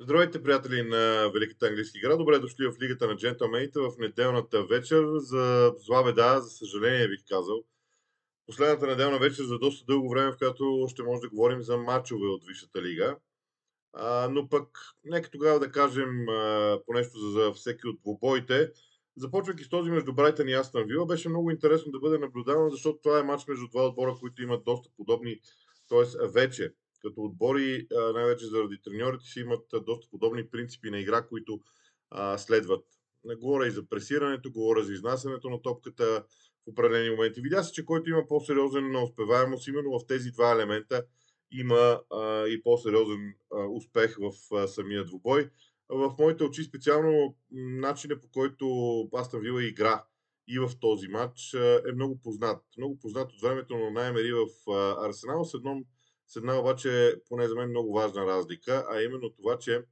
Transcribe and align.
Здравейте, 0.00 0.42
приятели 0.42 0.82
на 0.82 1.30
Великата 1.34 1.66
английски 1.66 1.98
игра. 1.98 2.16
Добре 2.16 2.38
дошли 2.38 2.66
в 2.66 2.82
Лигата 2.82 3.06
на 3.06 3.16
джентълмените 3.16 3.80
в 3.80 3.92
неделната 3.98 4.64
вечер. 4.64 5.04
За 5.16 5.74
зла 5.78 6.04
беда, 6.04 6.40
за 6.40 6.50
съжаление 6.50 7.08
бих 7.08 7.20
казал. 7.28 7.64
Последната 8.46 8.86
неделна 8.86 9.18
вечер 9.18 9.44
за 9.44 9.58
доста 9.58 9.84
дълго 9.86 10.10
време, 10.10 10.32
в 10.32 10.36
която 10.38 10.86
ще 10.88 11.02
може 11.02 11.20
да 11.20 11.28
говорим 11.28 11.62
за 11.62 11.76
матчове 11.76 12.26
от 12.26 12.42
Висшата 12.46 12.82
лига. 12.82 13.16
А, 13.92 14.28
но 14.28 14.48
пък, 14.48 14.68
нека 15.04 15.30
тогава 15.30 15.60
да 15.60 15.72
кажем 15.72 16.26
по 16.86 16.92
нещо 16.92 17.18
за, 17.18 17.30
за 17.30 17.52
всеки 17.52 17.86
от 17.86 18.00
двубоите. 18.00 18.72
Започвайки 19.16 19.64
с 19.64 19.68
този 19.68 19.90
между 19.90 20.12
Брайтън 20.12 20.48
и 20.48 20.52
Астан 20.52 20.84
Вила, 20.86 21.06
беше 21.06 21.28
много 21.28 21.50
интересно 21.50 21.92
да 21.92 21.98
бъде 21.98 22.18
наблюдавано, 22.18 22.70
защото 22.70 22.98
това 23.02 23.18
е 23.18 23.22
матч 23.22 23.46
между 23.48 23.68
два 23.68 23.86
отбора, 23.86 24.16
които 24.20 24.42
имат 24.42 24.64
доста 24.64 24.90
подобни, 24.96 25.40
т.е. 25.88 26.28
вече 26.28 26.72
като 27.02 27.20
отбори, 27.20 27.86
най-вече 28.14 28.46
заради 28.46 28.78
треньорите 28.84 29.24
си, 29.24 29.40
имат 29.40 29.66
доста 29.86 30.10
подобни 30.10 30.48
принципи 30.50 30.90
на 30.90 30.98
игра, 31.00 31.26
които 31.26 31.60
а, 32.10 32.38
следват. 32.38 32.84
Говоря 33.38 33.66
и 33.66 33.70
за 33.70 33.88
пресирането, 33.88 34.52
говоря 34.52 34.84
за 34.84 34.92
изнасянето 34.92 35.50
на 35.50 35.62
топката 35.62 36.24
в 36.66 36.70
определени 36.70 37.10
моменти. 37.10 37.40
Видя 37.40 37.62
се, 37.62 37.72
че 37.72 37.84
който 37.84 38.10
има 38.10 38.26
по-сериозен 38.28 38.90
на 38.90 39.02
успеваемост, 39.02 39.68
именно 39.68 39.98
в 39.98 40.06
тези 40.06 40.30
два 40.30 40.52
елемента 40.52 41.04
има 41.52 42.00
а, 42.10 42.46
и 42.46 42.62
по-сериозен 42.62 43.34
а, 43.54 43.66
успех 43.66 44.16
в 44.16 44.56
а, 44.56 44.68
самия 44.68 45.04
двубой. 45.04 45.50
В 45.88 46.14
моите 46.18 46.44
очи 46.44 46.64
специално 46.64 47.36
начинът 47.50 48.22
по 48.22 48.28
който 48.28 49.08
Астан 49.14 49.40
Вила 49.40 49.64
игра 49.64 50.04
и 50.48 50.58
в 50.58 50.70
този 50.80 51.08
матч 51.08 51.54
е 51.88 51.92
много 51.94 52.20
познат. 52.20 52.62
Много 52.78 52.98
познат 52.98 53.32
от 53.32 53.40
времето 53.40 53.76
на 53.76 53.90
Наймери 53.90 54.32
в 54.32 54.70
Арсенал 55.06 55.44
с 55.44 55.54
едно 55.54 55.82
с 56.28 56.36
една 56.36 56.60
обаче, 56.60 57.14
поне 57.28 57.48
за 57.48 57.54
мен, 57.54 57.70
много 57.70 57.92
важна 57.92 58.26
разлика, 58.26 58.86
а 58.90 59.02
именно 59.02 59.30
това, 59.30 59.58
че 59.58 59.84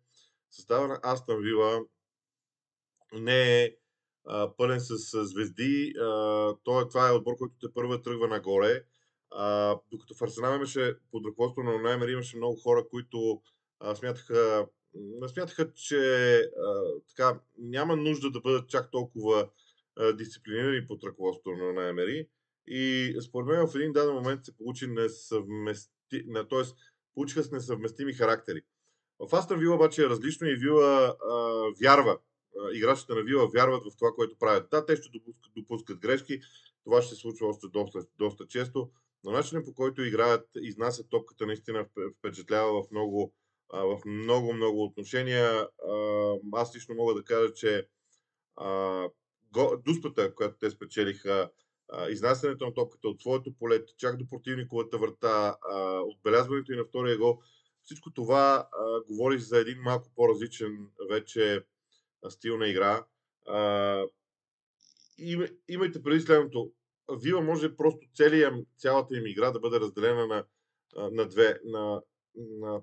състава 0.51 0.89
на 0.89 1.01
Астан 1.03 1.43
Вила 1.43 1.85
не 3.13 3.63
е 3.65 3.77
а, 4.27 4.57
пълен 4.57 4.80
с, 4.80 5.25
звезди. 5.25 5.93
А, 6.01 6.55
той, 6.65 6.83
е, 6.83 6.88
това 6.88 7.09
е 7.09 7.13
отбор, 7.13 7.37
който 7.37 7.55
те 7.60 7.75
първа 7.75 8.02
тръгва 8.02 8.29
нагоре. 8.29 8.85
А, 9.30 9.77
докато 9.91 10.15
в 10.15 10.23
Арсенал 10.23 10.57
имаше 10.57 10.97
под 11.10 11.27
ръководство 11.27 11.63
на 11.63 11.79
Наймер, 11.79 12.09
имаше 12.09 12.37
много 12.37 12.57
хора, 12.57 12.88
които 12.91 13.43
а, 13.80 13.95
смятаха, 13.95 14.66
смятаха, 15.29 15.73
че 15.73 16.37
а, 16.38 16.82
така, 17.09 17.41
няма 17.59 17.97
нужда 17.97 18.30
да 18.30 18.41
бъдат 18.41 18.69
чак 18.69 18.91
толкова 18.91 19.49
а, 19.97 20.13
дисциплинирани 20.13 20.87
под 20.87 21.05
ръководството 21.05 21.57
на 21.57 21.73
Наймери. 21.73 22.29
И 22.66 23.15
според 23.29 23.47
мен 23.47 23.66
в 23.66 23.75
един 23.75 23.93
даден 23.93 24.15
момент 24.15 24.45
се 24.45 24.57
получи 24.57 24.87
несъвместимо 24.87 25.96
т.е. 26.10 26.62
получиха 27.15 27.43
с 27.43 27.51
несъвместими 27.51 28.12
характери. 28.12 28.62
В 29.18 29.35
Астън 29.37 29.59
Вила 29.59 29.74
обаче 29.74 30.02
е 30.02 30.09
различно 30.09 30.46
и 30.46 30.57
Вила 30.57 31.16
а, 31.30 31.35
вярва. 31.82 32.18
А, 32.60 32.76
играчите 32.76 33.15
на 33.15 33.23
Вила 33.23 33.48
вярват 33.54 33.85
в 33.85 33.96
това, 33.96 34.10
което 34.16 34.38
правят. 34.38 34.68
Да, 34.71 34.87
те 34.87 34.96
ще 34.96 35.09
допускат, 35.09 35.52
допускат 35.57 35.98
грешки, 35.98 36.40
това 36.85 37.02
ще 37.02 37.15
се 37.15 37.21
случва 37.21 37.46
още 37.46 37.66
доста, 37.68 38.07
доста 38.18 38.46
често, 38.46 38.90
но 39.24 39.30
начинът 39.30 39.65
по 39.65 39.74
който 39.74 40.02
играят, 40.02 40.48
изнасят 40.60 41.10
топката, 41.10 41.46
наистина 41.46 41.87
впечатлява 42.18 42.82
в 42.82 42.91
много, 42.91 43.35
а, 43.73 43.82
в 43.85 44.01
много, 44.07 44.52
много 44.52 44.85
отношения. 44.85 45.68
А, 45.88 46.35
аз 46.52 46.76
лично 46.76 46.95
мога 46.95 47.15
да 47.15 47.24
кажа, 47.24 47.52
че 47.54 47.88
а, 48.57 49.02
го, 49.52 49.82
дуспата, 49.85 50.35
която 50.35 50.59
те 50.59 50.70
спечелиха 50.70 51.51
изнасянето 52.10 52.66
на 52.66 52.74
топката 52.74 53.09
от 53.09 53.20
своето 53.20 53.52
поле, 53.52 53.84
чак 53.98 54.16
до 54.16 54.29
противниковата 54.29 54.98
врата, 54.98 55.56
а, 55.70 56.01
отбелязването 56.01 56.73
и 56.73 56.76
на 56.76 56.84
втория 56.84 57.18
гол. 57.18 57.38
Всичко 57.82 58.12
това 58.12 58.68
а, 58.73 59.01
говори 59.09 59.38
за 59.38 59.59
един 59.59 59.79
малко 59.79 60.10
по-различен 60.16 60.88
вече 61.10 61.64
стил 62.29 62.59
на 62.59 62.68
игра. 62.68 63.04
А, 63.48 64.03
им, 65.19 65.47
имайте 65.69 66.03
преди 66.03 66.20
следното. 66.20 66.72
Вила 67.22 67.41
може 67.41 67.76
просто 67.76 68.06
целият, 68.14 68.54
цялата 68.78 69.16
им 69.16 69.26
игра 69.26 69.50
да 69.50 69.60
бъде 69.60 69.80
разделена 69.80 70.26
на, 70.26 70.44
на 71.10 71.28
две. 71.28 71.60
На 71.64 72.02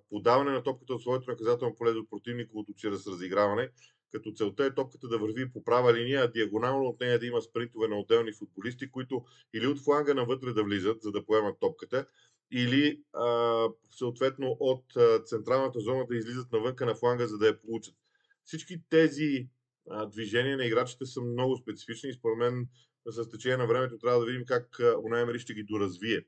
подаване 0.09 0.51
на 0.51 0.63
топката 0.63 0.93
от 0.93 1.01
своето 1.01 1.31
наказателно 1.31 1.75
поле 1.75 1.93
до 1.93 2.05
противниковото 2.09 2.73
чрез 2.73 3.07
разиграване 3.07 3.69
като 4.13 4.31
целта 4.31 4.65
е 4.65 4.75
топката 4.75 5.07
да 5.07 5.17
върви 5.17 5.51
по 5.51 5.63
права 5.63 5.93
линия, 5.93 6.23
а 6.23 6.31
диагонално 6.31 6.85
от 6.85 6.99
нея 6.99 7.19
да 7.19 7.25
има 7.25 7.41
спринтове 7.41 7.87
на 7.87 7.99
отделни 7.99 8.33
футболисти, 8.33 8.91
които 8.91 9.25
или 9.53 9.67
от 9.67 9.79
фланга 9.83 10.13
навътре 10.13 10.53
да 10.53 10.63
влизат, 10.63 11.01
за 11.01 11.11
да 11.11 11.25
поемат 11.25 11.59
топката, 11.59 12.05
или 12.51 13.01
а, 13.13 13.67
съответно 13.89 14.57
от 14.59 14.83
централната 15.25 15.79
зона 15.79 16.05
да 16.09 16.15
излизат 16.15 16.51
навънка 16.51 16.85
на 16.85 16.95
фланга, 16.95 17.27
за 17.27 17.37
да 17.37 17.47
я 17.47 17.59
получат. 17.59 17.95
Всички 18.43 18.81
тези 18.89 19.47
а, 19.89 20.05
движения 20.05 20.57
на 20.57 20.65
играчите 20.65 21.05
са 21.05 21.21
много 21.21 21.57
специфични 21.57 22.09
и 22.09 22.13
според 22.13 22.37
мен 22.37 22.67
с 23.05 23.29
течение 23.29 23.57
на 23.57 23.67
времето 23.67 23.97
трябва 23.97 24.19
да 24.19 24.25
видим 24.25 24.45
как 24.45 24.79
Унай 25.03 25.37
ще 25.37 25.53
ги 25.53 25.63
доразвие. 25.63 26.25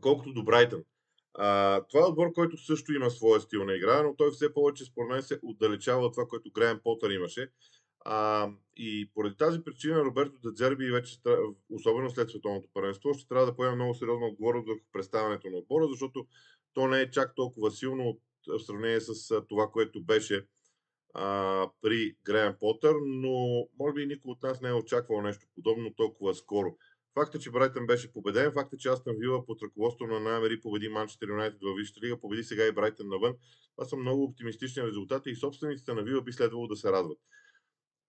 Колкото 0.00 0.32
до 0.32 0.44
Брайтън. 0.44 0.84
А, 1.34 1.80
това 1.90 2.00
е 2.00 2.08
отбор, 2.08 2.32
който 2.32 2.56
също 2.56 2.92
има 2.92 3.10
своя 3.10 3.40
стил 3.40 3.64
на 3.64 3.74
игра, 3.74 4.02
но 4.02 4.16
той 4.16 4.30
все 4.30 4.54
повече, 4.54 4.84
според 4.84 5.10
мен, 5.10 5.22
се 5.22 5.40
отдалечава 5.42 6.06
от 6.06 6.14
това, 6.14 6.26
което 6.26 6.50
Грайан 6.52 6.80
Потър 6.84 7.10
имаше. 7.10 7.50
А, 8.04 8.50
и 8.76 9.10
поради 9.14 9.36
тази 9.36 9.64
причина 9.64 10.04
Роберто 10.04 10.38
Дадзерби 10.42 10.90
вече, 10.90 11.18
особено 11.70 12.10
след 12.10 12.30
световното 12.30 12.68
първенство, 12.74 13.14
ще 13.14 13.28
трябва 13.28 13.46
да 13.46 13.56
поеме 13.56 13.74
много 13.74 13.94
сериозна 13.94 14.26
отговорност 14.26 14.68
върху 14.68 14.84
представянето 14.92 15.50
на 15.50 15.56
отбора, 15.56 15.86
защото 15.88 16.26
то 16.74 16.88
не 16.88 17.00
е 17.00 17.10
чак 17.10 17.34
толкова 17.34 17.70
силно 17.70 18.08
от, 18.08 18.20
в 18.46 18.64
сравнение 18.64 19.00
с 19.00 19.42
това, 19.48 19.68
което 19.72 20.04
беше 20.04 20.46
а, 21.14 21.68
при 21.82 22.16
Греъм 22.24 22.54
Потър, 22.60 22.94
но 23.06 23.66
може 23.78 23.94
би 23.94 24.06
никой 24.06 24.30
от 24.30 24.42
нас 24.42 24.60
не 24.60 24.68
е 24.68 24.72
очаквал 24.72 25.22
нещо 25.22 25.46
подобно 25.54 25.94
толкова 25.94 26.34
скоро. 26.34 26.76
Факта, 27.14 27.38
че 27.38 27.50
Брайтън 27.50 27.86
беше 27.86 28.12
победен, 28.12 28.52
факта, 28.52 28.76
че 28.76 28.88
Астън 28.88 29.16
Вила 29.18 29.46
под 29.46 29.62
ръководство 29.62 30.06
на 30.06 30.20
Наймери 30.20 30.60
победи 30.60 30.88
Манчестър 30.88 31.28
Юнайтед 31.28 31.60
във 31.62 31.76
Висшата 31.76 32.00
лига, 32.00 32.20
победи 32.20 32.44
сега 32.44 32.66
и 32.66 32.72
Брайтън 32.72 33.08
навън. 33.08 33.34
Това 33.76 33.84
са 33.84 33.96
много 33.96 34.24
оптимистични 34.24 34.82
резултати 34.82 35.30
и 35.30 35.36
собствениците 35.36 35.94
на 35.94 36.02
Вила 36.02 36.22
би 36.22 36.32
следвало 36.32 36.66
да 36.66 36.76
се 36.76 36.92
радват. 36.92 37.18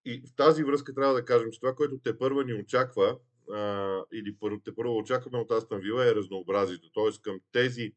И 0.04 0.22
в 0.26 0.36
тази 0.36 0.64
връзка 0.64 0.94
трябва 0.94 1.14
да 1.14 1.24
кажем, 1.24 1.50
че 1.52 1.60
това, 1.60 1.74
което 1.74 1.98
те 1.98 2.18
първа 2.18 2.44
ни 2.44 2.54
очаква, 2.54 3.18
а, 3.52 4.00
или 4.12 4.36
те 4.64 4.74
първо 4.74 4.96
очакваме 4.96 5.38
от 5.38 5.50
Астън 5.50 5.80
Вила 5.80 6.06
е 6.06 6.14
разнообразието. 6.14 6.90
Тоест 6.92 7.22
към 7.22 7.40
тези, 7.52 7.92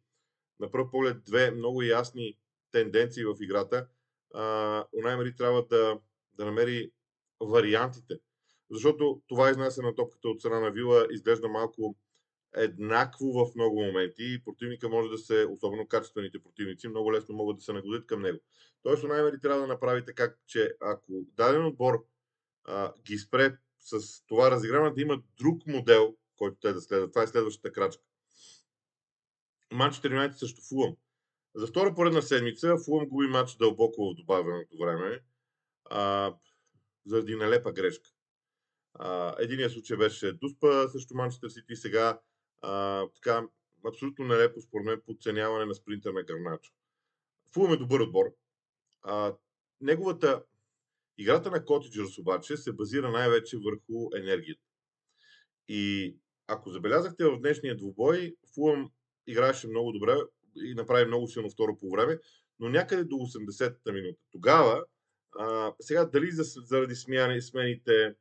на 0.59 0.71
пръв 0.71 0.91
поглед, 0.91 1.23
две 1.23 1.51
много 1.51 1.81
ясни 1.81 2.37
тенденции 2.71 3.25
в 3.25 3.35
играта, 3.41 3.87
Унаймери 4.99 5.35
трябва 5.35 5.65
да, 5.69 5.99
да 6.33 6.45
намери 6.45 6.91
вариантите 7.41 8.19
защото 8.71 9.21
това 9.27 9.49
изнасяне 9.49 9.87
на 9.87 9.95
топката 9.95 10.29
от 10.29 10.39
страна 10.39 10.59
на 10.59 10.71
Вила 10.71 11.07
изглежда 11.11 11.47
малко 11.47 11.95
еднакво 12.55 13.25
в 13.31 13.55
много 13.55 13.83
моменти 13.83 14.23
и 14.23 14.43
противника 14.43 14.89
може 14.89 15.09
да 15.09 15.17
се, 15.17 15.45
особено 15.49 15.87
качествените 15.87 16.43
противници, 16.43 16.87
много 16.87 17.13
лесно 17.13 17.35
могат 17.35 17.57
да 17.57 17.63
се 17.63 17.73
нагодят 17.73 18.05
към 18.05 18.21
него. 18.21 18.39
Тоест, 18.83 19.03
най 19.03 19.39
трябва 19.39 19.61
да 19.61 19.67
направи 19.67 20.05
така, 20.05 20.33
че 20.47 20.75
ако 20.81 21.11
даден 21.37 21.65
отбор 21.65 22.05
а, 22.63 22.93
ги 23.01 23.17
спре 23.17 23.57
с 23.79 24.23
това 24.25 24.51
разиграване, 24.51 24.93
да 24.95 25.01
има 25.01 25.21
друг 25.39 25.67
модел, 25.67 26.15
който 26.37 26.57
те 26.61 26.73
да 26.73 26.81
следват. 26.81 27.11
Това 27.11 27.23
е 27.23 27.27
следващата 27.27 27.71
крачка. 27.71 28.03
Манчестър 29.73 30.11
Юнайтед 30.11 30.37
също 30.37 30.61
Фулъм. 30.69 30.95
За 31.55 31.67
втора 31.67 31.95
поредна 31.95 32.21
седмица 32.21 32.77
Фулъм 32.85 33.07
губи 33.07 33.27
матч 33.27 33.55
дълбоко 33.55 34.09
в 34.09 34.15
добавеното 34.15 34.77
време 34.77 35.19
а, 35.85 36.33
заради 37.05 37.35
нелепа 37.35 37.71
грешка. 37.71 38.09
Единият 39.39 39.71
случай 39.71 39.97
беше 39.97 40.33
Дуспа 40.33 40.87
срещу 40.87 41.15
Манчестър 41.15 41.49
Сити 41.49 41.75
сега 41.75 42.19
а, 42.61 43.05
така 43.15 43.47
абсолютно 43.87 44.25
нелепо 44.25 44.61
според 44.61 44.85
мен 44.85 45.01
подценяване 45.05 45.65
на 45.65 45.75
спринтер 45.75 46.11
на 46.11 46.23
Гарначо. 46.23 46.71
Фулъм 47.53 47.73
е 47.73 47.77
добър 47.77 47.99
отбор. 47.99 48.25
А, 49.01 49.35
неговата 49.81 50.43
играта 51.17 51.51
на 51.51 51.65
Котиджърс 51.65 52.17
обаче 52.17 52.57
се 52.57 52.73
базира 52.73 53.11
най-вече 53.11 53.57
върху 53.57 54.09
енергията. 54.15 54.63
И 55.67 56.15
ако 56.47 56.69
забелязахте 56.69 57.25
в 57.25 57.39
днешния 57.39 57.77
двубой, 57.77 58.35
Фулъм 58.55 58.91
играеше 59.27 59.67
много 59.67 59.91
добре 59.91 60.15
и 60.55 60.73
направи 60.73 61.05
много 61.05 61.27
силно 61.27 61.49
второ 61.49 61.77
по 61.77 61.89
време, 61.89 62.19
но 62.59 62.69
някъде 62.69 63.03
до 63.03 63.15
80-та 63.15 63.91
минута. 63.91 64.19
Тогава, 64.31 64.85
а, 65.39 65.73
сега 65.81 66.05
дали 66.05 66.29
заради 66.31 66.95
смяни, 66.95 67.41
смените, 67.41 68.15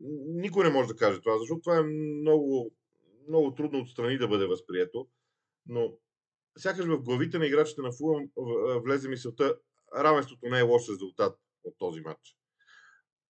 никой 0.00 0.64
не 0.64 0.70
може 0.70 0.88
да 0.88 0.96
каже 0.96 1.20
това, 1.20 1.38
защото 1.38 1.60
това 1.60 1.78
е 1.78 1.82
много, 1.82 2.74
много 3.28 3.54
трудно 3.54 3.80
отстрани 3.80 4.18
да 4.18 4.28
бъде 4.28 4.46
възприето. 4.46 5.08
Но 5.66 5.92
сякаш 6.58 6.86
в 6.86 7.02
главите 7.02 7.38
на 7.38 7.46
играчите 7.46 7.82
на 7.82 7.92
Фулъм 7.92 8.30
влезе 8.84 9.08
мисълта, 9.08 9.56
равенството 9.96 10.48
не 10.48 10.58
е 10.58 10.62
лош 10.62 10.88
резултат 10.88 11.38
от 11.64 11.74
този 11.78 12.00
матч. 12.00 12.36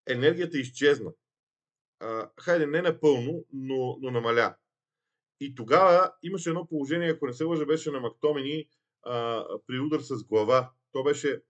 Енергията 0.06 0.58
изчезна. 0.58 1.12
А, 2.00 2.30
хайде, 2.40 2.66
не 2.66 2.82
напълно, 2.82 3.44
но, 3.52 3.98
но 4.00 4.10
намаля. 4.10 4.56
И 5.40 5.54
тогава 5.54 6.12
имаше 6.22 6.48
едно 6.48 6.68
положение, 6.68 7.10
ако 7.10 7.26
не 7.26 7.32
се 7.32 7.44
лъжа, 7.44 7.66
беше 7.66 7.90
на 7.90 8.00
Мактомени 8.00 8.68
а, 9.02 9.44
при 9.66 9.78
удар 9.78 10.00
с 10.00 10.24
глава 10.24 10.72
То 10.92 11.02
беше, 11.02 11.42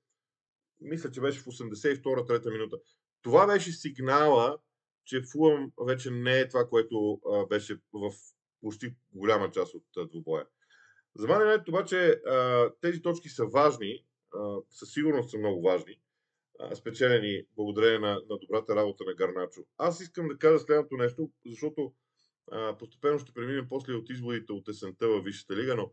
мисля, 0.81 1.11
че 1.11 1.21
беше 1.21 1.41
в 1.41 1.45
82-3 1.45 2.53
минута. 2.53 2.77
Това 3.23 3.47
беше 3.47 3.73
сигнала, 3.73 4.59
че 5.05 5.23
Фулъм 5.33 5.73
вече 5.87 6.11
не 6.11 6.41
е 6.41 6.49
това, 6.49 6.69
което 6.69 7.21
а, 7.33 7.47
беше 7.47 7.75
в 7.93 8.13
почти 8.61 8.95
голяма 9.13 9.51
част 9.51 9.75
от 9.75 9.85
а, 9.97 10.07
двубоя. 10.07 10.47
За 11.17 11.29
мен 11.29 11.65
обаче 11.69 12.09
а, 12.11 12.71
тези 12.81 13.03
точки 13.03 13.29
са 13.29 13.47
важни, 13.47 14.05
а, 14.35 14.57
със 14.71 14.93
сигурност 14.93 15.31
са 15.31 15.39
много 15.39 15.63
важни, 15.63 16.01
а, 16.61 16.75
спечелени 16.75 17.43
благодарение 17.57 17.99
на, 17.99 18.23
на 18.31 18.39
добрата 18.39 18.77
работа 18.77 19.05
на 19.05 19.15
Гарначо. 19.15 19.61
Аз 19.79 20.01
искам 20.01 20.29
да 20.29 20.39
кажа 20.39 20.59
следното 20.59 20.97
нещо, 20.97 21.31
защото 21.47 21.93
а, 22.53 22.77
постепенно 22.79 23.19
ще 23.19 23.33
преминем 23.33 23.67
после 23.69 23.93
от 23.95 24.11
изводите 24.11 24.53
от 24.53 24.69
есента 24.69 25.09
във 25.09 25.25
Висшата 25.25 25.57
лига, 25.57 25.77
но 25.77 25.93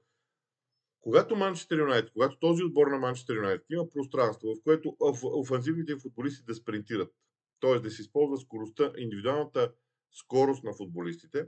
когато 0.99 1.35
Манчестър 1.35 1.79
Юнайтед, 1.79 2.11
когато 2.13 2.39
този 2.39 2.63
отбор 2.63 2.87
на 2.87 2.97
Манчестър 2.97 3.35
Юнайтед 3.35 3.65
има 3.69 3.89
пространство, 3.89 4.55
в 4.55 4.63
което 4.63 4.95
офанзивните 5.23 5.95
футболисти 5.97 6.45
да 6.45 6.55
спринтират, 6.55 7.11
т.е. 7.59 7.79
да 7.79 7.91
се 7.91 8.01
използва 8.01 8.37
скоростта, 8.37 8.93
индивидуалната 8.97 9.73
скорост 10.11 10.63
на 10.63 10.73
футболистите, 10.73 11.47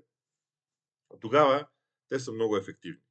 тогава 1.22 1.68
те 2.10 2.20
са 2.20 2.32
много 2.32 2.58
ефективни. 2.58 3.02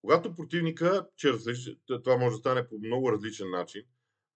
Когато 0.00 0.34
противника, 0.34 1.08
чрез, 1.16 1.44
това 1.86 2.16
може 2.16 2.34
да 2.34 2.38
стане 2.38 2.68
по 2.68 2.78
много 2.78 3.12
различен 3.12 3.50
начин, 3.50 3.82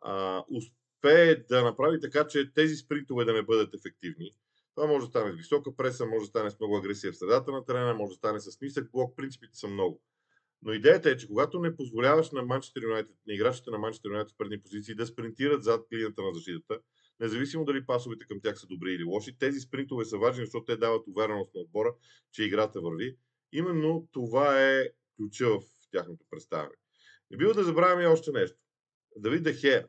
а, 0.01 0.45
успее 0.51 1.37
да 1.37 1.65
направи 1.65 2.01
така, 2.01 2.27
че 2.27 2.53
тези 2.53 2.77
спринтове 2.77 3.25
да 3.25 3.33
не 3.33 3.43
бъдат 3.43 3.75
ефективни, 3.75 4.31
това 4.75 4.87
може 4.87 5.07
да 5.07 5.11
стане 5.11 5.33
с 5.33 5.37
висока 5.37 5.77
преса, 5.77 6.07
може 6.07 6.21
да 6.21 6.27
стане 6.27 6.51
с 6.51 6.61
много 6.61 6.77
агресия 6.77 7.13
в 7.13 7.17
средата 7.17 7.53
на 7.53 7.65
терена, 7.65 7.95
може 7.95 8.11
да 8.11 8.17
стане 8.17 8.41
с 8.41 8.61
нисък 8.61 8.91
блок, 8.91 9.17
принципите 9.17 9.59
са 9.59 9.69
много. 9.69 10.03
Но 10.63 10.73
идеята 10.73 11.11
е, 11.11 11.17
че 11.17 11.27
когато 11.27 11.59
не 11.59 11.77
позволяваш 11.77 12.31
на 12.31 12.43
Манчестър 12.43 12.83
Юнайтед, 12.83 13.17
на 13.27 13.35
играчите 13.35 13.71
на 13.71 13.79
Манчестър 13.79 14.09
Юнайтед 14.09 14.33
в 14.35 14.37
предни 14.37 14.63
позиции 14.63 14.95
да 14.95 15.07
спринтират 15.07 15.65
зад 15.65 15.87
линията 15.93 16.23
на 16.23 16.35
защитата, 16.35 16.81
независимо 17.21 17.65
дали 17.65 17.87
пасовете 17.87 18.27
към 18.27 18.41
тях 18.41 18.59
са 18.59 18.67
добри 18.67 18.93
или 18.93 19.05
лоши, 19.05 19.39
тези 19.39 19.61
спринтове 19.61 20.05
са 20.05 20.19
важни, 20.19 20.45
защото 20.45 20.65
те 20.65 20.77
дават 20.77 21.07
увереност 21.07 21.55
на 21.55 21.61
отбора, 21.61 21.95
че 22.33 22.45
играта 22.45 22.81
върви. 22.81 23.17
Именно 23.53 24.09
това 24.13 24.63
е 24.63 24.89
ключа 25.17 25.49
в 25.49 25.63
тяхното 25.91 26.25
представяне. 26.31 26.75
Не 27.31 27.37
бива 27.37 27.55
да 27.55 27.65
забравяме 27.65 28.07
още 28.07 28.33
нещо. 28.33 28.57
Давид 29.17 29.43
Дехея. 29.43 29.89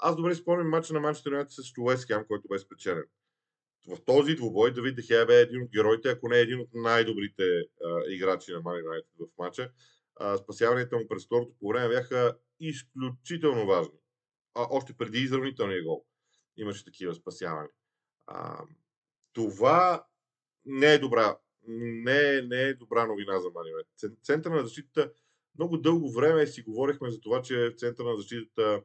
аз 0.00 0.16
добре 0.16 0.34
спомням 0.34 0.68
матча 0.68 0.94
на 0.94 1.00
Манчестър 1.00 1.30
Юнайтед 1.30 1.52
с 1.52 1.78
Уест 1.78 2.06
Хем, 2.06 2.24
който 2.28 2.48
бе 2.48 2.58
спечелен 2.58 3.04
в 3.88 4.04
този 4.04 4.34
двубой 4.34 4.72
Давид 4.72 4.96
Дехея 4.96 5.26
бе 5.26 5.40
един 5.40 5.62
от 5.62 5.70
героите, 5.70 6.08
ако 6.08 6.28
не 6.28 6.38
е 6.38 6.40
един 6.40 6.60
от 6.60 6.68
най-добрите 6.74 7.42
а, 7.84 8.00
играчи 8.08 8.52
на 8.52 8.60
Мани 8.60 8.78
Юнайтед 8.78 9.10
в 9.18 9.38
матча. 9.38 9.70
Спасяванията 10.42 10.96
му 10.96 11.08
през 11.08 11.24
второто 11.24 11.54
по 11.60 11.68
време 11.68 11.88
бяха 11.88 12.36
изключително 12.60 13.66
важни. 13.66 13.98
Още 14.70 14.92
преди 14.92 15.18
изравнителния 15.18 15.84
гол 15.84 16.04
имаше 16.56 16.84
такива 16.84 17.14
спасявания. 17.14 17.70
А, 18.26 18.64
това 19.32 20.06
не 20.64 20.94
е 20.94 20.98
добра. 20.98 21.38
Не, 21.68 22.36
е, 22.36 22.42
не 22.42 22.62
е 22.62 22.74
добра 22.74 23.06
новина 23.06 23.40
за 23.40 23.48
Мани. 23.50 23.70
Центъра 24.22 24.54
на 24.54 24.62
защитата 24.62 25.12
много 25.58 25.76
дълго 25.76 26.12
време 26.12 26.46
си 26.46 26.62
говорихме 26.62 27.10
за 27.10 27.20
това, 27.20 27.42
че 27.42 27.74
центъра 27.76 28.08
на 28.08 28.16
защитата 28.16 28.82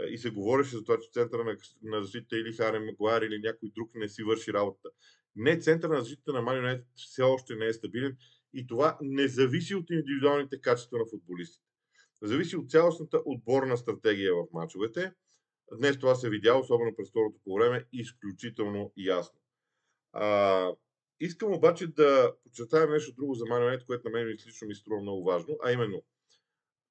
е, 0.00 0.04
и 0.04 0.18
се 0.18 0.30
говореше 0.30 0.76
за 0.76 0.84
това, 0.84 0.98
че 1.00 1.10
центъра 1.12 1.44
на, 1.44 1.56
на 1.82 2.02
защита 2.02 2.36
или 2.36 2.52
Харем 2.52 2.84
Магуар 2.84 3.22
или 3.22 3.38
някой 3.38 3.70
друг 3.74 3.90
не 3.94 4.08
си 4.08 4.22
върши 4.22 4.52
работата. 4.52 4.88
Не, 5.36 5.58
центъра 5.58 5.92
на 5.92 6.00
защита 6.00 6.32
на 6.32 6.40
United 6.40 6.84
все 6.96 7.22
още 7.22 7.54
не 7.54 7.66
е 7.66 7.72
стабилен 7.72 8.16
и 8.54 8.66
това 8.66 8.98
не 9.02 9.28
зависи 9.28 9.74
от 9.74 9.90
индивидуалните 9.90 10.60
качества 10.60 10.98
на 10.98 11.04
футболистите. 11.10 11.69
Зависи 12.22 12.56
от 12.56 12.70
цялостната 12.70 13.22
отборна 13.24 13.76
стратегия 13.76 14.34
в 14.34 14.46
мачовете. 14.52 15.12
Днес 15.78 15.98
това 15.98 16.14
се 16.14 16.30
видя, 16.30 16.54
особено 16.54 16.96
през 16.96 17.10
второто 17.10 17.40
по 17.44 17.54
време, 17.54 17.86
изключително 17.92 18.92
ясно. 18.96 19.40
А, 20.12 20.72
искам 21.20 21.52
обаче 21.52 21.86
да 21.86 22.34
подчертая 22.42 22.86
нещо 22.86 23.14
друго 23.14 23.34
за 23.34 23.44
United, 23.44 23.86
което 23.86 24.08
на 24.08 24.10
мен 24.10 24.26
лично 24.26 24.68
ми 24.68 24.74
струва 24.74 25.00
много 25.00 25.24
важно, 25.24 25.58
а 25.64 25.72
именно– 25.72 26.02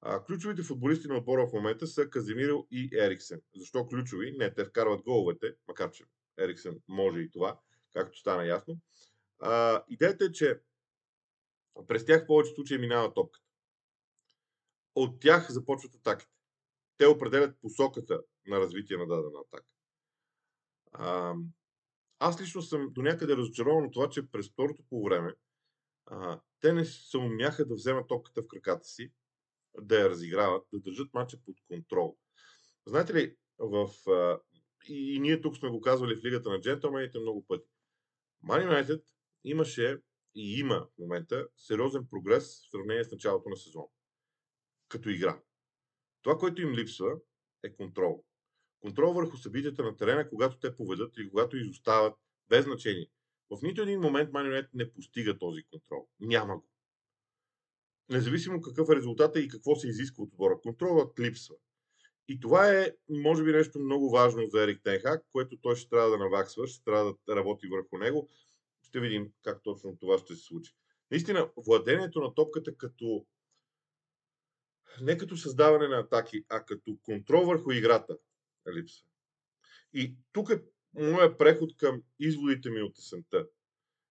а, 0.02 0.24
ключовите 0.24 0.62
футболисти 0.62 1.08
на 1.08 1.16
отбора 1.16 1.46
в 1.46 1.52
момента 1.52 1.86
са 1.86 2.10
Казимиро 2.10 2.66
и 2.70 2.90
Ериксен. 3.00 3.42
Защо 3.56 3.86
ключови? 3.86 4.32
Не, 4.38 4.54
те 4.54 4.64
вкарват 4.64 5.02
головете, 5.02 5.54
макар 5.68 5.90
че 5.90 6.04
Ериксен 6.38 6.80
може 6.88 7.20
и 7.20 7.30
това, 7.30 7.58
както 7.92 8.18
стана 8.18 8.46
ясно. 8.46 8.78
А, 9.38 9.84
идеята 9.88 10.24
е, 10.24 10.32
че 10.32 10.60
през 11.88 12.04
тях 12.04 12.24
в 12.24 12.26
повечето 12.26 12.54
случаи 12.54 12.78
минава 12.78 13.14
топката. 13.14 13.49
От 15.00 15.20
тях 15.20 15.50
започват 15.50 15.94
атаките. 15.94 16.32
Те 16.96 17.06
определят 17.06 17.60
посоката 17.60 18.22
на 18.46 18.60
развитие 18.60 18.96
на 18.96 19.06
дадена 19.06 19.40
атака. 19.46 19.66
А, 20.92 21.34
аз 22.18 22.40
лично 22.40 22.62
съм 22.62 22.92
до 22.92 23.02
някъде 23.02 23.36
разочарован 23.36 23.84
от 23.84 23.92
това, 23.92 24.08
че 24.08 24.30
през 24.30 24.50
второто 24.50 24.82
по 24.90 25.04
време 25.04 25.34
а, 26.06 26.40
те 26.60 26.72
не 26.72 26.84
се 26.84 27.18
умяха 27.18 27.66
да 27.66 27.74
вземат 27.74 28.08
топката 28.08 28.42
в 28.42 28.46
краката 28.46 28.84
си 28.84 29.12
да 29.80 30.00
я 30.00 30.10
разиграват, 30.10 30.66
да 30.72 30.80
държат 30.80 31.14
матча 31.14 31.38
под 31.46 31.56
контрол. 31.68 32.16
Знаете 32.86 33.14
ли, 33.14 33.36
в, 33.58 33.90
и, 34.88 35.14
и 35.14 35.20
ние 35.20 35.40
тук 35.40 35.56
сме 35.56 35.68
го 35.68 35.80
казвали 35.80 36.16
в 36.16 36.24
Лигата 36.24 36.50
на 36.50 36.60
джентълмените 36.60 37.18
много 37.18 37.46
пъти. 37.46 37.70
Man 38.44 38.68
United 38.68 39.02
имаше 39.44 40.00
и 40.34 40.58
има 40.58 40.88
в 40.94 40.98
момента 40.98 41.48
сериозен 41.56 42.06
прогрес 42.10 42.66
в 42.66 42.70
сравнение 42.70 43.04
с 43.04 43.12
началото 43.12 43.48
на 43.48 43.56
сезона. 43.56 43.88
Като 44.90 45.08
игра. 45.08 45.40
Това, 46.22 46.38
което 46.38 46.62
им 46.62 46.74
липсва, 46.74 47.16
е 47.62 47.72
контрол. 47.72 48.24
Контрол 48.80 49.12
върху 49.12 49.36
събитията 49.36 49.82
на 49.82 49.96
терена, 49.96 50.28
когато 50.28 50.58
те 50.58 50.76
поведат 50.76 51.16
или 51.16 51.30
когато 51.30 51.56
изостават, 51.56 52.14
без 52.48 52.64
значение. 52.64 53.10
В 53.50 53.62
нито 53.62 53.82
един 53.82 54.00
момент 54.00 54.30
United 54.30 54.68
не 54.74 54.92
постига 54.92 55.38
този 55.38 55.62
контрол. 55.62 56.08
Няма 56.20 56.56
го 56.56 56.70
независимо 58.10 58.60
какъв 58.60 58.88
е 58.88 58.96
резултата 58.96 59.40
и 59.40 59.48
какво 59.48 59.76
се 59.76 59.88
изисква 59.88 60.24
от 60.24 60.32
отбора. 60.32 60.60
Контролът 60.62 61.20
липсва. 61.20 61.54
И 62.28 62.40
това 62.40 62.72
е, 62.72 62.92
може 63.08 63.44
би, 63.44 63.52
нещо 63.52 63.78
много 63.78 64.10
важно 64.10 64.46
за 64.46 64.62
Ерик 64.62 64.82
Тенхак, 64.84 65.26
което 65.32 65.56
той 65.56 65.76
ще 65.76 65.88
трябва 65.88 66.10
да 66.10 66.18
наваксва, 66.18 66.66
ще 66.66 66.84
трябва 66.84 67.14
да 67.26 67.36
работи 67.36 67.66
върху 67.66 67.98
него. 67.98 68.28
Ще 68.82 69.00
видим 69.00 69.32
как 69.42 69.62
точно 69.62 69.96
това 69.96 70.18
ще 70.18 70.34
се 70.34 70.42
случи. 70.42 70.72
Наистина, 71.10 71.50
владението 71.56 72.20
на 72.20 72.34
топката 72.34 72.76
като 72.76 73.26
не 75.00 75.18
като 75.18 75.36
създаване 75.36 75.88
на 75.88 75.98
атаки, 75.98 76.44
а 76.48 76.64
като 76.64 76.96
контрол 77.02 77.46
върху 77.46 77.72
играта 77.72 78.16
липсва. 78.76 79.06
И 79.94 80.14
тук 80.32 80.50
е 80.50 80.62
моят 80.94 81.38
преход 81.38 81.76
към 81.76 82.02
изводите 82.18 82.70
ми 82.70 82.82
от 82.82 82.98
есента. 82.98 83.46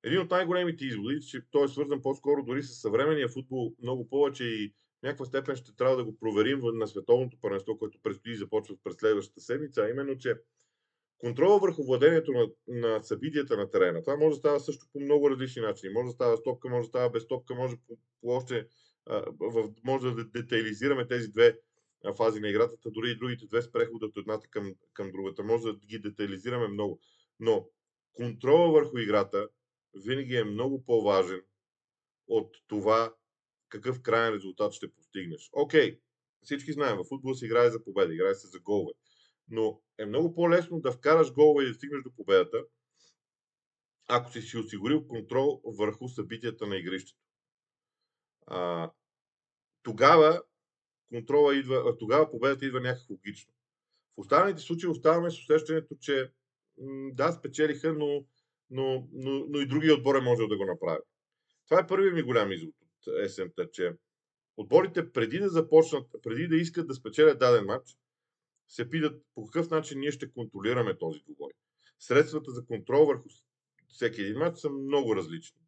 Един 0.04 0.20
от 0.20 0.32
най-големите 0.32 0.86
изводи, 0.86 1.22
че 1.22 1.42
той 1.52 1.66
е 1.66 1.68
свързан 1.68 2.02
по-скоро 2.02 2.44
дори 2.44 2.64
с 2.64 2.82
съвременния 2.82 3.30
футбол 3.30 3.74
много 3.82 4.10
повече 4.10 4.44
и 4.44 4.74
в 5.00 5.04
някаква 5.04 5.26
степен 5.26 5.56
ще 5.56 5.76
трябва 5.76 5.98
да 5.98 6.04
го 6.04 6.18
проверим 6.20 6.60
на 6.64 6.88
световното 6.88 7.38
първенство, 7.42 7.78
което 7.78 8.00
предстои 8.04 8.34
и 8.34 8.38
започва 8.38 8.76
през 8.84 8.96
следващата 8.96 9.42
седмица, 9.42 9.82
а 9.82 9.90
именно, 9.90 10.18
че 10.18 10.36
контрола 11.18 11.60
върху 11.60 11.84
владението 11.84 12.32
на, 12.32 12.48
на 12.68 13.04
събитията 13.04 13.58
на 13.58 13.72
терена. 13.72 14.04
Това 14.04 14.18
може 14.18 14.30
да 14.30 14.40
става 14.40 14.60
също 14.60 14.86
по 14.94 15.00
много 15.00 15.30
различни 15.30 15.62
начини. 15.62 15.94
Може 15.94 16.06
да 16.06 16.12
става 16.12 16.38
с 16.38 16.44
топка, 16.44 16.70
може 16.70 16.82
да 16.82 16.88
става 16.88 17.10
без 17.10 17.28
топка, 17.28 17.56
може 17.56 17.76
по, 17.88 17.98
по 18.22 18.28
още, 18.28 18.68
в, 19.40 19.74
може 19.84 20.12
да 20.12 20.26
детайлизираме 20.26 21.08
тези 21.08 21.28
две 21.28 21.60
фази 22.18 22.40
на 22.40 22.50
играта, 22.50 22.76
дори 22.86 23.12
и 23.12 23.16
другите 23.16 23.46
две 23.46 23.62
с 23.62 23.72
прехода 23.72 24.06
от 24.06 24.18
едната 24.18 24.48
към, 24.48 24.76
към 24.94 25.12
другата. 25.12 25.44
Може 25.44 25.74
да 25.74 25.86
ги 25.86 26.00
детайлизираме 26.00 26.68
много. 26.68 27.00
Но 27.40 27.70
контрола 28.14 28.72
върху 28.72 28.98
играта 28.98 29.50
винаги 30.06 30.36
е 30.36 30.44
много 30.44 30.86
по-важен 30.86 31.42
от 32.28 32.56
това 32.68 33.16
какъв 33.70 34.02
крайен 34.02 34.34
резултат 34.34 34.74
ще 34.74 34.92
постигнеш. 34.92 35.50
Окей, 35.54 35.92
okay, 35.92 36.00
всички 36.42 36.74
знаем, 36.74 36.98
в 36.98 37.04
футбол 37.10 37.34
се 37.34 37.46
играе 37.46 37.70
за 37.70 37.84
победа, 37.84 38.14
играе 38.14 38.36
се 38.36 38.48
за 38.48 38.60
голове. 38.60 38.92
Но 39.48 39.82
е 39.98 40.06
много 40.06 40.36
по-лесно 40.36 40.80
да 40.80 40.92
вкараш 40.92 41.34
голове 41.34 41.64
и 41.64 41.68
да 41.68 41.74
стигнеш 41.74 42.04
до 42.04 42.12
победата, 42.16 42.66
ако 44.08 44.32
си 44.32 44.42
си 44.42 44.58
осигурил 44.58 45.08
контрол 45.08 45.62
върху 45.66 46.10
събитията 46.10 46.68
на 46.68 46.78
игрището. 46.78 47.29
А, 48.50 48.92
тогава 49.84 50.42
контрола 51.10 51.56
идва, 51.56 51.98
тогава 51.98 52.32
победата 52.32 52.66
идва 52.66 52.82
някак 52.82 53.10
логично. 53.10 53.54
В 54.18 54.22
останалите 54.22 54.62
случаи 54.62 54.90
оставаме 54.90 55.32
с 55.32 55.40
усещането, 55.40 55.96
че 56.02 56.32
да, 57.14 57.32
спечелиха, 57.32 57.94
но 57.94 58.26
но, 58.70 59.08
но, 59.12 59.46
но 59.50 59.60
и 59.60 59.68
другия 59.68 59.94
отбор 59.94 60.16
е 60.16 60.22
можел 60.22 60.48
да 60.48 60.58
го 60.58 60.66
направи. 60.66 61.00
Това 61.70 61.82
е 61.82 61.88
първият 61.88 62.16
ми 62.16 62.22
голям 62.22 62.52
извод 62.52 62.76
от 62.82 63.24
есента, 63.24 63.72
че 63.72 63.94
отборите 64.58 65.12
преди 65.12 65.40
да 65.40 65.50
започнат, 65.50 66.08
преди 66.24 66.48
да 66.48 66.56
искат 66.56 66.88
да 66.88 66.94
спечелят 66.94 67.40
даден 67.40 67.66
матч, 67.66 67.98
се 68.68 68.90
питат 68.90 69.24
по 69.36 69.46
какъв 69.46 69.70
начин 69.70 70.00
ние 70.00 70.12
ще 70.12 70.32
контролираме 70.32 70.98
този 70.98 71.20
двубой. 71.20 71.52
Средствата 72.00 72.52
за 72.52 72.66
контрол 72.66 73.06
върху 73.06 73.30
всеки 73.88 74.22
един 74.22 74.38
матч 74.38 74.60
са 74.60 74.70
много 74.70 75.16
различни. 75.16 75.62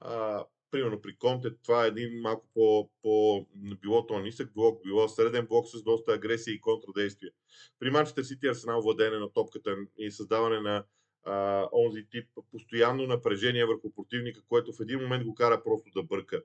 А, 0.00 0.44
примерно 0.74 1.00
при 1.00 1.16
Конте 1.16 1.50
това 1.62 1.84
е 1.84 1.88
един 1.88 2.20
малко 2.20 2.46
по, 2.54 2.90
по 3.02 3.46
било 3.82 4.06
то 4.06 4.18
нисък 4.18 4.52
блок, 4.54 4.82
било 4.84 5.08
среден 5.08 5.46
блок 5.46 5.68
с 5.68 5.82
доста 5.82 6.12
агресия 6.12 6.54
и 6.54 6.60
контрадействие. 6.60 7.30
При 7.78 7.90
Манчестър 7.90 8.22
Сити 8.22 8.46
Арсенал 8.46 8.82
владене 8.82 9.18
на 9.18 9.32
топката 9.32 9.76
и 9.98 10.10
създаване 10.10 10.60
на 10.60 10.84
а, 11.24 11.68
онзи 11.72 12.06
тип 12.10 12.28
постоянно 12.50 13.06
напрежение 13.06 13.64
върху 13.64 13.92
противника, 13.94 14.40
което 14.48 14.72
в 14.72 14.80
един 14.80 15.00
момент 15.00 15.24
го 15.24 15.34
кара 15.34 15.62
просто 15.64 15.90
да 15.94 16.02
бърка. 16.02 16.42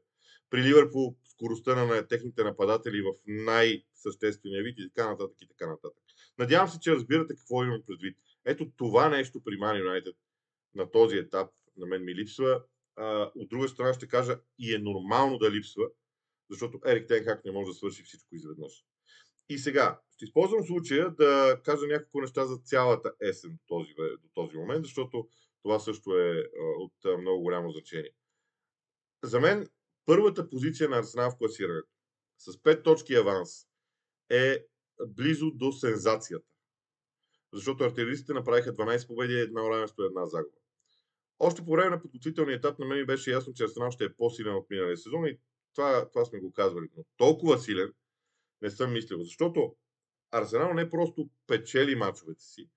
При 0.50 0.64
Ливърпул 0.64 1.16
скоростта 1.24 1.86
на 1.86 2.08
техните 2.08 2.44
нападатели 2.44 3.02
в 3.02 3.14
най-съществения 3.28 4.64
вид 4.64 4.80
и 4.80 4.90
така 4.90 5.10
нататък 5.10 5.42
и 5.42 5.48
така 5.48 5.68
нататък. 5.68 6.04
Надявам 6.38 6.68
се, 6.68 6.80
че 6.80 6.92
разбирате 6.92 7.36
какво 7.36 7.64
имам 7.64 7.82
предвид. 7.88 8.18
Ето 8.46 8.72
това 8.78 9.10
нещо 9.10 9.42
при 9.46 9.54
Man 9.54 9.84
United 9.84 10.16
на 10.76 10.92
този 10.92 11.18
етап 11.18 11.50
на 11.78 11.86
мен 11.86 12.04
ми 12.04 12.16
липсва. 12.16 12.62
От 13.36 13.50
друга 13.50 13.68
страна 13.68 13.94
ще 13.94 14.08
кажа 14.08 14.40
и 14.60 14.76
е 14.76 14.80
нормално 14.80 15.38
да 15.38 15.52
липсва, 15.52 15.90
защото 16.50 16.80
Ерик 16.86 17.08
Тенхак 17.08 17.46
не 17.46 17.52
може 17.52 17.68
да 17.68 17.74
свърши 17.74 18.04
всичко 18.04 18.36
изведнъж. 18.36 18.84
И 19.50 19.58
сега, 19.58 20.00
ще 20.16 20.26
използвам 20.26 20.66
случая 20.66 21.12
да 21.12 21.62
кажа 21.64 21.88
няколко 21.88 22.22
неща 22.22 22.46
за 22.46 22.58
цялата 22.58 23.14
есен 23.22 23.52
до 23.52 23.60
този, 23.68 23.94
до 24.22 24.30
този 24.34 24.58
момент, 24.58 24.86
защото 24.86 25.28
това 25.62 25.80
също 25.80 26.20
е 26.20 26.50
от 26.80 27.20
много 27.22 27.42
голямо 27.42 27.72
значение. 27.72 28.12
За 29.24 29.40
мен 29.40 29.68
първата 30.06 30.50
позиция 30.50 30.90
на 30.90 30.98
Арсенал 30.98 31.32
в 31.32 31.38
класирането 31.38 31.90
с 32.38 32.54
5 32.54 32.84
точки 32.84 33.16
аванс 33.16 33.50
е 34.30 34.66
близо 35.08 35.52
до 35.52 35.72
сензацията. 35.72 36.48
Защото 37.54 37.84
артилеристите 37.84 38.34
направиха 38.34 38.74
12 38.74 39.08
победи, 39.08 39.34
една 39.34 39.70
равенство 39.70 40.04
и 40.04 40.06
една 40.06 40.26
загуба. 40.26 40.59
Още 41.40 41.66
по 41.66 41.72
време 41.72 41.90
на 41.90 42.02
подготвителния 42.02 42.56
етап 42.56 42.80
на 42.80 42.86
мен 42.86 43.06
беше 43.06 43.32
ясно, 43.32 43.54
че 43.54 43.64
Арсенал 43.64 43.92
ще 43.92 44.04
е 44.04 44.14
по-силен 44.14 44.56
от 44.56 44.70
миналия 44.70 44.98
сезон 44.98 45.26
и 45.26 45.40
това, 45.76 46.10
това 46.10 46.26
сме 46.26 46.40
го 46.40 46.54
казвали. 46.54 46.88
Но 46.98 47.04
толкова 47.18 47.60
силен 47.60 47.94
не 48.62 48.70
съм 48.70 48.94
мислил. 48.94 49.24
Защото 49.24 49.76
Арсенал 50.32 50.74
не 50.74 50.90
просто 50.90 51.30
печели 51.48 51.96
мачовете 51.96 52.44
си, 52.44 52.70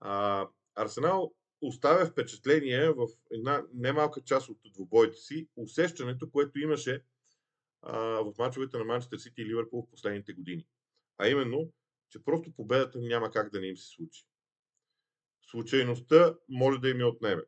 а 0.00 0.48
Арсенал 0.74 1.34
оставя 1.60 2.06
впечатление 2.06 2.90
в 2.90 3.08
една 3.30 3.64
немалка 3.74 4.20
част 4.20 4.48
от 4.48 4.58
двубоите 4.74 5.16
си, 5.16 5.48
усещането, 5.56 6.30
което 6.30 6.58
имаше 6.58 7.04
а, 7.82 7.98
в 7.98 8.32
мачовете 8.38 8.78
на 8.78 8.84
Манчестър 8.84 9.18
Сити 9.18 9.42
и 9.42 9.46
Ливърпул 9.46 9.82
в 9.82 9.90
последните 9.90 10.32
години. 10.32 10.66
А 11.18 11.28
именно, 11.28 11.72
че 12.10 12.24
просто 12.24 12.52
победата 12.52 12.98
няма 12.98 13.30
как 13.30 13.52
да 13.52 13.60
не 13.60 13.66
им 13.66 13.76
се 13.76 13.88
случи. 13.88 14.24
Случайността 15.42 16.36
може 16.48 16.78
да 16.78 16.88
им 16.88 17.00
я 17.00 17.06
отнеме. 17.06 17.42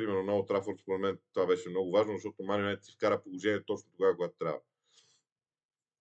Примерно 0.00 0.22
на 0.22 0.46
Трафорд, 0.46 0.78
според 0.80 1.00
мен 1.00 1.18
това 1.32 1.46
беше 1.46 1.68
много 1.68 1.90
важно, 1.90 2.12
защото 2.14 2.42
Манионет 2.42 2.84
си 2.84 2.92
вкара 2.92 3.22
положение 3.22 3.64
точно 3.64 3.90
тогава, 3.92 4.16
когато 4.16 4.34
трябва. 4.38 4.60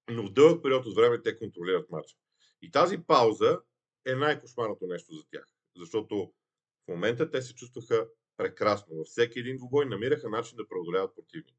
Но 0.09 0.27
в 0.27 0.33
дълъг 0.33 0.63
период 0.63 0.85
от 0.85 0.95
време 0.95 1.21
те 1.21 1.37
контролират 1.37 1.89
матча. 1.89 2.15
И 2.61 2.71
тази 2.71 2.97
пауза 2.97 3.61
е 4.05 4.15
най-кошмарното 4.15 4.87
нещо 4.87 5.13
за 5.13 5.23
тях. 5.31 5.45
Защото 5.75 6.33
в 6.85 6.87
момента 6.87 7.31
те 7.31 7.41
се 7.41 7.55
чувстваха 7.55 8.07
прекрасно. 8.37 8.95
Във 8.95 9.07
всеки 9.07 9.39
един 9.39 9.57
двубой 9.57 9.85
намираха 9.85 10.29
начин 10.29 10.55
да 10.57 10.67
преодоляват 10.67 11.15
противника. 11.15 11.53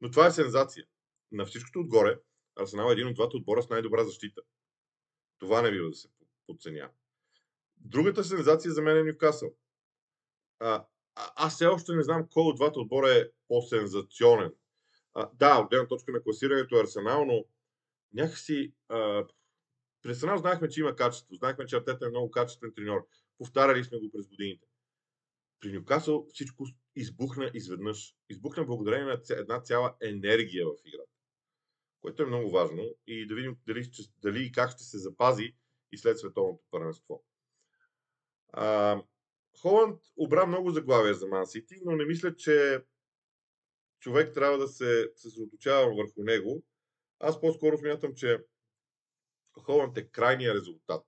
Но 0.00 0.10
това 0.10 0.26
е 0.26 0.30
сензация. 0.30 0.86
На 1.32 1.46
всичкото 1.46 1.80
отгоре, 1.80 2.20
Арсенал 2.56 2.88
е 2.88 2.92
един 2.92 3.06
от 3.06 3.14
двата 3.14 3.36
отбора 3.36 3.62
с 3.62 3.68
най-добра 3.68 4.04
защита. 4.04 4.42
Това 5.38 5.62
не 5.62 5.70
бива 5.70 5.88
да 5.88 5.94
се 5.94 6.08
подценява. 6.46 6.90
Другата 7.76 8.24
сензация 8.24 8.72
за 8.72 8.82
мен 8.82 8.96
е 8.96 9.02
Нюкасъл. 9.02 9.54
А, 10.58 10.86
аз 11.14 11.54
все 11.54 11.66
още 11.66 11.92
не 11.92 12.02
знам 12.02 12.28
кой 12.32 12.42
от 12.42 12.56
двата 12.56 12.80
отбора 12.80 13.10
е 13.10 13.28
по-сензационен. 13.48 14.52
А, 15.14 15.30
да, 15.34 15.58
от 15.58 15.70
гледна 15.70 15.88
точка 15.88 16.12
на 16.12 16.22
класирането 16.22 16.76
е 16.76 16.80
Арсенал, 16.80 17.24
но 17.24 17.44
някакси 18.12 18.72
а, 18.88 19.26
при 20.02 20.10
Арсенал 20.10 20.38
знаехме, 20.38 20.68
че 20.68 20.80
има 20.80 20.96
качество. 20.96 21.34
Знаехме, 21.34 21.66
че 21.66 21.76
Артета 21.76 22.06
е 22.06 22.08
много 22.10 22.30
качествен 22.30 22.72
треньор. 22.74 23.06
Повтаряли 23.38 23.84
сме 23.84 23.98
го 23.98 24.10
през 24.12 24.28
годините. 24.28 24.66
При 25.60 25.72
Нюкасъл 25.72 26.26
всичко 26.28 26.66
избухна 26.96 27.50
изведнъж. 27.54 28.14
Избухна 28.28 28.64
благодарение 28.64 29.06
на 29.06 29.20
една 29.30 29.60
цяла 29.60 29.94
енергия 30.00 30.66
в 30.66 30.74
играта. 30.84 31.12
Което 32.00 32.22
е 32.22 32.26
много 32.26 32.50
важно 32.50 32.82
и 33.06 33.26
да 33.26 33.34
видим 33.34 33.56
дали, 33.66 33.90
дали 34.22 34.44
и 34.44 34.52
как 34.52 34.70
ще 34.70 34.82
се 34.82 34.98
запази 34.98 35.54
и 35.92 35.98
след 35.98 36.18
световното 36.18 36.64
първенство. 36.70 37.24
А, 38.52 39.02
Холанд 39.60 40.00
обра 40.16 40.46
много 40.46 40.70
заглавия 40.70 41.14
за 41.14 41.26
Ман 41.26 41.46
Сити, 41.46 41.74
но 41.84 41.96
не 41.96 42.04
мисля, 42.04 42.36
че 42.36 42.84
човек 44.00 44.34
трябва 44.34 44.58
да 44.58 44.68
се 44.68 45.10
съсредоточава 45.16 45.94
върху 45.94 46.22
него. 46.22 46.62
Аз 47.20 47.40
по-скоро 47.40 47.78
смятам, 47.78 48.14
че 48.14 48.38
Холанд 49.58 49.98
е 49.98 50.08
крайния 50.08 50.54
резултат. 50.54 51.06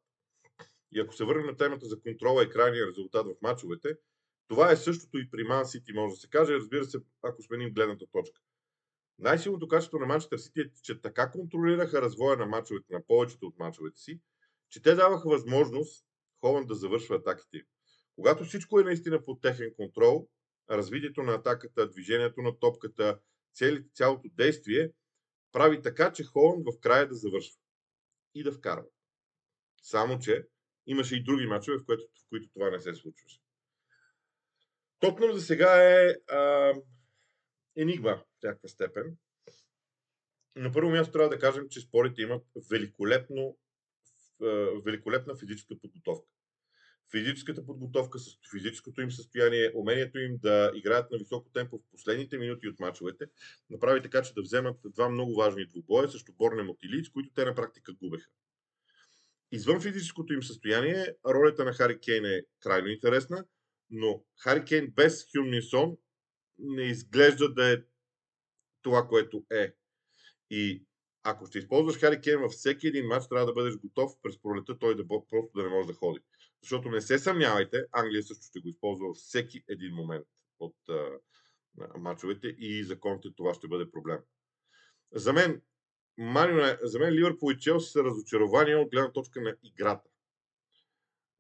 И 0.93 1.01
ако 1.01 1.15
се 1.15 1.25
върнем 1.25 1.47
на 1.47 1.57
темата 1.57 1.87
за 1.87 2.01
контрола 2.01 2.43
и 2.43 2.51
крайния 2.51 2.87
резултат 2.87 3.27
в 3.27 3.43
мачовете, 3.43 3.97
това 4.49 4.73
е 4.73 4.77
същото 4.77 5.19
и 5.19 5.31
при 5.31 5.45
Ман 5.45 5.67
Сити, 5.67 5.93
може 5.93 6.15
да 6.15 6.21
се 6.21 6.29
каже, 6.29 6.53
разбира 6.53 6.85
се, 6.85 6.99
ако 7.23 7.43
сменим 7.43 7.75
гледната 7.75 8.07
точка. 8.13 8.41
Най-силното 9.19 9.69
качество 9.69 9.99
на 9.99 10.07
Манчестър 10.07 10.39
Сити 10.39 10.61
е, 10.61 10.71
че 10.83 11.01
така 11.01 11.31
контролираха 11.31 12.03
развоя 12.03 12.37
на 12.37 12.47
мачовете, 12.47 12.93
на 12.93 13.03
повечето 13.07 13.47
от 13.47 13.59
мачовете 13.59 14.01
си, 14.01 14.21
че 14.71 14.83
те 14.83 14.95
даваха 14.95 15.29
възможност 15.29 16.07
Холанд 16.41 16.69
да 16.69 16.75
завършва 16.75 17.17
атаките. 17.17 17.63
Когато 18.17 18.45
всичко 18.45 18.81
е 18.81 18.85
наистина 18.85 19.25
под 19.25 19.41
техен 19.41 19.75
контрол, 19.77 20.29
развитието 20.71 21.23
на 21.23 21.35
атаката, 21.35 21.89
движението 21.89 22.43
на 22.43 22.59
топката, 22.59 23.19
цели, 23.55 23.85
цялото 23.95 24.29
действие 24.35 24.93
прави 25.53 25.83
така, 25.83 26.13
че 26.13 26.25
Холанд 26.25 26.65
в 26.67 26.81
края 26.81 27.09
да 27.09 27.15
завършва 27.15 27.61
и 28.35 28.43
да 28.43 28.53
вкарва. 28.53 28.87
Само, 29.83 30.19
че 30.19 30.47
имаше 30.87 31.17
и 31.17 31.23
други 31.23 31.47
мачове, 31.47 31.79
в, 31.79 31.85
които, 31.85 32.05
в 32.05 32.29
които 32.29 32.49
това 32.53 32.71
не 32.71 32.81
се 32.81 32.95
случваше. 32.95 33.41
Тотнам 34.99 35.33
за 35.33 35.41
сега 35.41 35.83
е 35.83 36.15
а, 36.29 36.73
енигма 37.77 38.17
в 38.17 38.43
някаква 38.43 38.69
степен. 38.69 39.17
На 40.57 40.73
първо 40.73 40.91
място 40.91 41.13
трябва 41.13 41.29
да 41.29 41.39
кажем, 41.39 41.69
че 41.71 41.81
спорите 41.81 42.23
имат 42.23 42.47
великолепно, 42.71 43.59
великолепна 44.85 45.37
физическа 45.37 45.81
подготовка 45.81 46.29
физическата 47.11 47.67
подготовка, 47.67 48.19
с 48.19 48.39
физическото 48.51 49.01
им 49.01 49.11
състояние, 49.11 49.73
умението 49.75 50.19
им 50.19 50.39
да 50.43 50.73
играят 50.75 51.11
на 51.11 51.19
високо 51.19 51.51
темпо 51.51 51.79
в 51.79 51.91
последните 51.91 52.39
минути 52.39 52.69
от 52.69 52.81
мачовете, 52.81 53.25
направи 53.71 54.03
така, 54.03 54.23
че 54.23 54.35
да 54.35 54.43
вземат 54.43 54.77
два 54.85 55.09
много 55.09 55.35
важни 55.35 55.67
двубоя 55.67 56.09
срещу 56.09 56.33
Борнемот 56.33 56.77
и 56.83 56.89
Лиц, 56.89 57.09
които 57.09 57.31
те 57.35 57.45
на 57.45 57.55
практика 57.55 57.93
губеха. 57.93 58.31
Извън 59.53 59.81
физическото 59.81 60.33
им 60.33 60.43
състояние, 60.43 61.07
ролята 61.27 61.65
на 61.65 61.73
Хари 61.73 61.99
Кейн 62.01 62.25
е 62.25 62.43
крайно 62.61 62.89
интересна, 62.89 63.45
но 63.91 64.25
Хари 64.39 64.65
Кейн 64.65 64.93
без 64.97 65.27
Хюн 65.33 65.97
не 66.59 66.83
изглежда 66.83 67.55
да 67.55 67.73
е 67.73 67.77
това, 68.83 69.09
което 69.09 69.45
е. 69.51 69.75
И 70.51 70.85
ако 71.23 71.47
ще 71.47 71.59
използваш 71.59 71.97
Хари 72.01 72.21
Кейн 72.21 72.41
във 72.41 72.53
всеки 72.53 72.87
един 72.87 73.07
матч, 73.07 73.29
трябва 73.29 73.47
да 73.47 73.53
бъдеш 73.53 73.77
готов 73.77 74.13
през 74.23 74.43
пролета 74.43 74.79
той 74.79 74.97
да 74.97 75.09
просто 75.09 75.51
да 75.55 75.63
не 75.63 75.69
може 75.69 75.87
да 75.87 75.95
ходи. 75.95 76.21
Защото 76.65 76.91
не 76.91 77.01
се 77.01 77.19
съмнявайте, 77.19 77.85
Англия 77.93 78.23
също 78.23 78.47
ще 78.47 78.61
го 78.61 78.69
използва 78.69 79.15
всеки 79.15 79.65
един 79.69 79.95
момент 79.95 80.27
от 80.61 80.77
мачовете 81.99 82.47
и 82.47 82.85
за 82.85 83.01
Конте 83.01 83.29
това 83.37 83.55
ще 83.55 83.69
бъде 83.69 83.91
проблем. 83.91 84.19
За 85.15 85.33
мен, 85.33 85.63
Манио, 86.19 86.65
за 86.83 86.99
мен 86.99 87.13
Ливърпул 87.13 87.53
и 87.53 87.59
Челси 87.59 87.91
са 87.91 88.05
разочарования 88.05 88.79
от 88.79 88.91
гледна 88.91 89.13
точка 89.13 89.41
на 89.41 89.57
играта. 89.63 90.11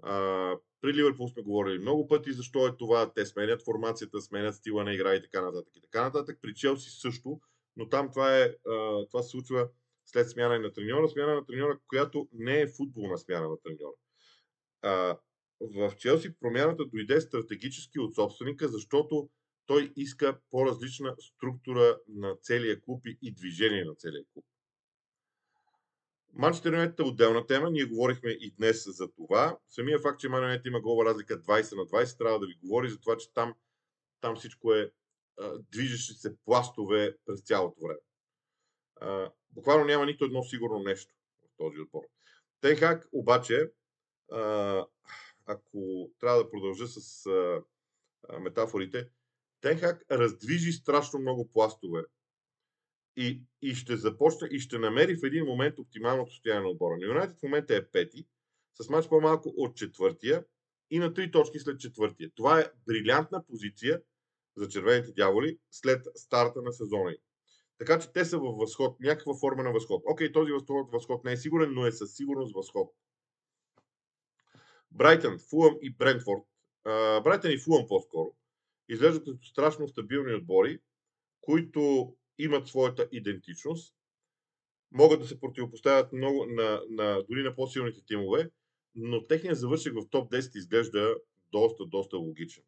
А, 0.03 0.57
при 0.81 0.95
Ливърпул 0.95 1.29
сме 1.29 1.43
говорили 1.43 1.79
много 1.79 2.09
пъти 2.09 2.33
защо 2.33 2.67
е 2.67 2.77
това. 2.77 3.13
Те 3.13 3.27
сменят 3.27 3.65
формацията, 3.65 4.21
сменят 4.21 4.55
стила 4.55 4.85
на 4.85 4.95
игра 4.95 5.15
и 5.15 5.23
така 5.23 5.41
нататък. 5.41 5.77
И 5.77 5.81
така 5.81 6.03
нататък. 6.03 6.39
При 6.43 6.55
Челси 6.55 6.91
също, 6.91 7.41
но 7.77 7.89
там 7.89 8.11
това, 8.11 8.39
е, 8.39 8.43
а, 8.43 9.07
това 9.11 9.23
се 9.23 9.29
случва 9.29 9.69
след 10.05 10.31
смяна 10.31 10.59
на 10.59 10.73
треньора. 10.73 11.09
Смяна 11.09 11.35
на 11.35 11.47
треньора, 11.47 11.79
която 11.89 12.29
не 12.33 12.61
е 12.61 12.69
футболна 12.69 13.19
смяна 13.19 13.49
на 13.49 13.61
треньора. 13.61 13.97
А, 14.85 15.19
в 15.61 15.97
Челси 15.99 16.35
промяната 16.41 16.85
дойде 16.85 17.21
стратегически 17.21 17.99
от 17.99 18.15
собственика, 18.15 18.69
защото 18.69 19.29
той 19.67 19.93
иска 19.97 20.39
по-различна 20.51 21.17
структура 21.21 21.99
на 22.09 22.37
целия 22.37 22.81
клуб 22.81 23.03
и 23.23 23.35
движение 23.35 23.85
на 23.85 23.95
целия 23.95 24.25
клуб. 24.33 24.45
Манчестър 26.33 26.73
Юнайтед 26.73 26.99
е 27.01 27.03
отделна 27.03 27.47
тема. 27.47 27.71
Ние 27.71 27.85
говорихме 27.85 28.31
и 28.31 28.55
днес 28.59 28.85
за 28.87 29.13
това. 29.13 29.59
Самия 29.69 29.99
факт, 29.99 30.21
че 30.21 30.29
Манчестър 30.29 30.69
има 30.69 30.81
гола 30.81 31.05
разлика 31.05 31.43
20 31.43 31.77
на 31.77 31.83
20, 31.83 32.19
трябва 32.19 32.39
да 32.39 32.47
ви 32.47 32.55
говори 32.55 32.91
за 32.91 33.01
това, 33.01 33.17
че 33.17 33.33
там, 33.33 33.55
там 34.21 34.37
всичко 34.37 34.73
е 34.73 34.91
движещи 35.73 36.13
се 36.15 36.37
пластове 36.45 37.17
през 37.27 37.43
цялото 37.43 37.81
време. 37.81 38.01
А, 39.01 39.31
буквално 39.51 39.85
няма 39.85 40.07
нито 40.07 40.25
едно 40.25 40.43
сигурно 40.43 40.79
нещо 40.79 41.15
в 41.43 41.57
този 41.57 41.81
отбор. 41.81 42.03
Тенхак 42.61 43.09
обаче 43.13 43.71
ако 45.47 46.11
трябва 46.21 46.39
да 46.45 46.51
продължа 46.51 46.87
с 46.87 47.27
а, 47.27 47.63
метафорите, 48.41 49.09
Тенхак 49.61 50.05
раздвижи 50.11 50.73
страшно 50.73 51.19
много 51.19 51.51
пластове 51.53 52.05
и, 53.17 53.43
и 53.63 53.75
ще 53.75 53.97
започне 53.97 54.49
и 54.51 54.61
ще 54.61 54.79
намери 54.79 55.17
в 55.17 55.25
един 55.25 55.45
момент 55.45 55.79
оптималното 55.79 56.33
състояние 56.33 56.63
на 56.63 56.69
отбора. 56.69 56.97
Юнайтед 57.01 57.39
в 57.39 57.43
момента 57.43 57.77
е 57.77 57.87
пети, 57.87 58.27
с 58.81 58.89
мач 58.89 59.09
по-малко 59.09 59.55
от 59.57 59.77
четвъртия 59.77 60.45
и 60.91 60.99
на 60.99 61.15
три 61.15 61.31
точки 61.31 61.59
след 61.59 61.81
четвъртия. 61.81 62.31
Това 62.35 62.61
е 62.61 62.71
брилянтна 62.87 63.45
позиция 63.47 64.03
за 64.57 64.69
червените 64.69 65.13
дяволи 65.13 65.59
след 65.71 66.07
старта 66.15 66.63
на 66.63 66.73
сезона 66.73 67.15
Така 67.79 67.99
че 67.99 68.13
те 68.13 68.25
са 68.25 68.39
във 68.39 68.57
възход, 68.57 69.01
някаква 69.01 69.35
форма 69.41 69.63
на 69.63 69.73
възход. 69.73 70.03
Окей, 70.07 70.33
този 70.33 70.53
възход 70.93 71.25
не 71.25 71.33
е 71.33 71.37
сигурен, 71.37 71.75
но 71.75 71.87
е 71.87 71.93
със 71.93 72.15
сигурност 72.15 72.55
възход. 72.55 72.95
Брайтън, 74.95 75.39
Фулъм 75.51 75.77
и 75.83 75.91
Брентфорд. 75.91 76.43
Брайтън 77.25 77.51
и 77.51 77.59
Фулъм 77.59 77.87
по-скоро 77.89 78.35
изглеждат 78.89 79.25
като 79.25 79.47
страшно 79.47 79.89
стабилни 79.89 80.35
отбори, 80.35 80.79
които 81.41 82.15
имат 82.39 82.69
своята 82.69 83.09
идентичност, 83.13 83.95
могат 84.93 85.21
да 85.21 85.27
се 85.27 85.41
противопоставят 85.41 86.13
много 86.13 86.47
на, 86.47 86.83
на, 86.89 87.23
дори 87.29 87.43
на 87.43 87.55
по-силните 87.55 88.01
тимове, 88.07 88.51
но 88.95 89.27
техният 89.27 89.59
завършек 89.59 89.95
в 89.95 90.11
топ 90.11 90.33
10 90.33 90.57
изглежда 90.57 91.15
доста, 91.53 91.87
доста 91.87 92.17
логичен. 92.17 92.63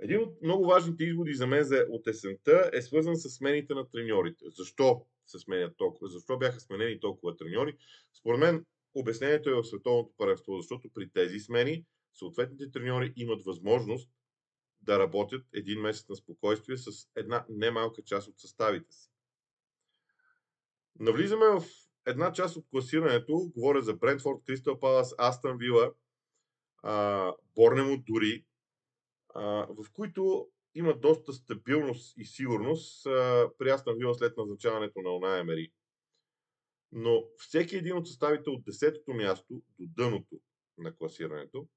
Един 0.00 0.20
от 0.20 0.42
много 0.42 0.66
важните 0.66 1.04
изводи 1.04 1.34
за 1.34 1.46
мен 1.46 1.64
за 1.64 1.86
от 1.90 2.06
есента 2.06 2.70
е 2.72 2.82
свързан 2.82 3.16
с 3.16 3.30
смените 3.30 3.74
на 3.74 3.88
треньорите. 3.90 4.44
Защо 4.48 5.06
се 5.26 5.38
сменят 5.38 5.76
толкова? 5.76 6.08
Защо 6.08 6.38
бяха 6.38 6.60
сменени 6.60 7.00
толкова 7.00 7.36
треньори? 7.36 7.76
Според 8.12 8.40
мен 8.40 8.64
обяснението 8.94 9.50
е 9.50 9.54
в 9.54 9.64
световното 9.64 10.12
паренство, 10.16 10.56
защото 10.56 10.88
при 10.94 11.10
тези 11.10 11.38
смени 11.38 11.84
съответните 12.14 12.70
треньори 12.70 13.12
имат 13.16 13.44
възможност 13.44 14.10
да 14.80 14.98
работят 14.98 15.46
един 15.52 15.80
месец 15.80 16.08
на 16.08 16.16
спокойствие 16.16 16.76
с 16.76 16.90
една 17.16 17.46
немалка 17.48 18.02
част 18.02 18.28
от 18.28 18.40
съставите 18.40 18.92
си. 18.92 19.10
Навлизаме 21.00 21.46
в 21.46 21.64
една 22.06 22.32
част 22.32 22.56
от 22.56 22.66
класирането, 22.70 23.50
говоря 23.56 23.82
за 23.82 23.94
Брентфорд, 23.94 24.44
Кристал 24.46 24.80
Палас, 24.80 25.14
Астън 25.18 25.58
Вила, 25.58 25.92
Борнемо 27.54 28.02
дори, 28.06 28.44
в 29.68 29.84
които 29.92 30.48
има 30.74 30.98
доста 30.98 31.32
стабилност 31.32 32.18
и 32.18 32.24
сигурност 32.24 33.04
при 33.58 33.70
Астън 33.70 33.98
Вила 33.98 34.14
след 34.14 34.36
назначаването 34.36 35.00
на 35.00 35.10
Она 35.10 35.38
Емери. 35.38 35.72
Но 36.96 37.24
всеки 37.36 37.76
един 37.76 37.96
от 37.96 38.08
съставите 38.08 38.50
от 38.50 38.64
10-то 38.64 39.14
място 39.14 39.62
до 39.78 39.86
дъното 39.88 40.40
на 40.78 40.96
класирането 40.96 41.68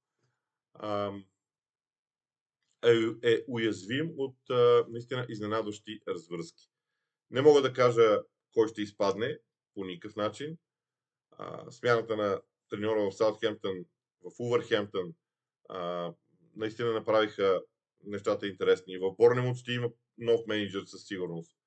е, 2.85 3.29
е 3.31 3.43
уязвим 3.47 4.13
от 4.17 4.37
наистина 4.89 5.25
изненадващи 5.29 5.99
развръзки. 6.07 6.69
Не 7.31 7.41
мога 7.41 7.61
да 7.61 7.73
кажа 7.73 8.21
кой 8.53 8.67
ще 8.67 8.81
изпадне 8.81 9.39
по 9.73 9.85
никакъв 9.85 10.15
начин. 10.15 10.57
А, 11.31 11.71
смяната 11.71 12.17
на 12.17 12.41
треньора 12.69 13.09
в 13.09 13.11
Саутхемптън, 13.11 13.85
в 14.21 14.31
Увърхемптън, 14.39 15.13
а, 15.69 16.13
наистина 16.55 16.93
направиха 16.93 17.61
нещата 18.03 18.47
интересни. 18.47 18.97
В 18.97 19.15
Борнемут 19.17 19.57
ще 19.57 19.71
има 19.71 19.89
нов 20.17 20.41
менеджер 20.47 20.83
със 20.85 21.07
сигурност. 21.07 21.57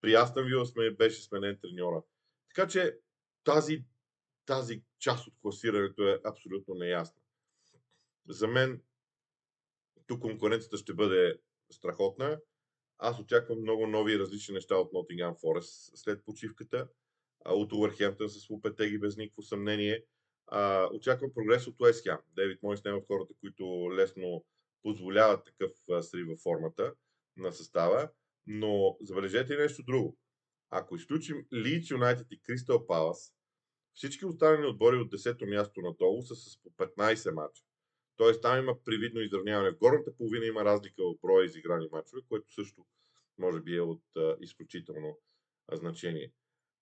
При 0.00 0.14
Астън 0.14 0.46
Вила 0.46 0.66
сме, 0.66 0.90
беше 0.90 1.22
сменен 1.22 1.58
треньора. 1.62 2.02
Така 2.54 2.68
че 2.68 2.98
тази, 3.44 3.84
тази 4.46 4.82
част 4.98 5.26
от 5.26 5.34
класирането 5.42 6.08
е 6.08 6.20
абсолютно 6.24 6.74
неясна. 6.74 7.22
За 8.28 8.48
мен 8.48 8.82
тук 10.06 10.20
конкуренцията 10.20 10.76
ще 10.76 10.94
бъде 10.94 11.38
страхотна. 11.70 12.40
Аз 12.98 13.20
очаквам 13.20 13.60
много 13.60 13.86
нови 13.86 14.18
различни 14.18 14.54
неща 14.54 14.76
от 14.76 14.92
Nottingham 14.92 15.40
Forest 15.40 15.96
след 15.96 16.24
почивката. 16.24 16.88
От 17.44 17.72
Увърхемптън 17.72 18.28
с 18.28 18.50
Лупетеги 18.50 18.98
без 18.98 19.16
никакво 19.16 19.42
съмнение. 19.42 20.04
очаквам 20.92 21.34
прогрес 21.34 21.66
от 21.66 21.80
Уест 21.80 22.02
Хем. 22.02 22.18
Дейвид 22.28 22.62
Мойс 22.62 22.84
не 22.84 22.90
е 22.90 22.94
от 22.94 23.06
хората, 23.06 23.34
които 23.40 23.64
лесно 23.92 24.44
позволяват 24.82 25.44
такъв 25.44 25.72
срив 26.04 26.26
във 26.28 26.40
формата 26.40 26.94
на 27.36 27.52
състава. 27.52 28.10
Но 28.46 28.96
забележете 29.00 29.56
нещо 29.56 29.82
друго. 29.82 30.18
Ако 30.74 30.96
изключим 30.96 31.44
Leeds 31.52 31.82
United 31.82 32.26
и 32.30 32.40
Crystal 32.40 32.86
Palace, 32.86 33.32
всички 33.94 34.26
останали 34.26 34.66
отбори 34.66 34.96
от 34.96 35.12
10-то 35.12 35.46
място 35.46 35.80
надолу 35.80 36.22
са 36.22 36.34
с 36.34 36.58
по 36.62 36.70
15 36.70 37.34
мача. 37.34 37.62
Тоест 38.16 38.42
там 38.42 38.58
има 38.58 38.74
привидно 38.84 39.20
изравняване. 39.20 39.70
В 39.70 39.78
горната 39.78 40.16
половина 40.16 40.46
има 40.46 40.64
разлика 40.64 41.02
в 41.02 41.14
броя 41.22 41.44
изиграни 41.44 41.88
мачове, 41.92 42.22
което 42.28 42.52
също 42.52 42.86
може 43.38 43.60
би 43.60 43.76
е 43.76 43.80
от 43.80 44.02
а, 44.16 44.36
изключително 44.40 45.18
а, 45.68 45.76
значение. 45.76 46.32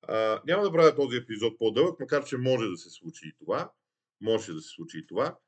А, 0.03 0.42
няма 0.46 0.62
да 0.62 0.72
правя 0.72 0.94
този 0.94 1.16
епизод 1.16 1.59
по-дълъг, 1.59 2.00
макар 2.00 2.24
че 2.24 2.37
може 2.37 2.68
да 2.68 2.76
се 2.76 2.90
случи 2.90 3.29
и 3.29 3.37
това. 3.38 3.72
Може 4.20 4.53
да 4.53 4.61
се 4.61 4.68
случи 4.68 4.98
и 4.98 5.07
това. 5.07 5.38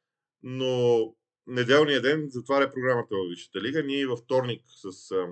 Но 0.42 1.14
неделния 1.46 2.00
ден 2.02 2.26
затваря 2.30 2.70
програмата 2.70 3.16
във 3.16 3.28
Висшата 3.30 3.60
лига. 3.60 3.82
Ние 3.82 4.06
във 4.06 4.18
вторник 4.18 4.64
с 4.66 5.10
а, 5.10 5.28